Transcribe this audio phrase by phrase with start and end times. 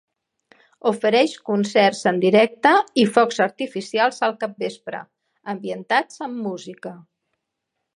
[0.91, 5.07] Ofereix concerts en directe i focs artificials al capvespre,
[5.57, 7.01] ambientats amb música.